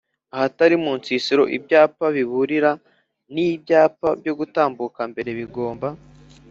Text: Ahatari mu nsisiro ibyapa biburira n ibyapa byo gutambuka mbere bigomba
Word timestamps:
Ahatari 0.35 0.75
mu 0.83 0.91
nsisiro 0.99 1.43
ibyapa 1.57 2.05
biburira 2.15 2.71
n 3.33 3.35
ibyapa 3.55 4.07
byo 4.21 4.33
gutambuka 4.39 4.99
mbere 5.11 5.29
bigomba 5.39 5.87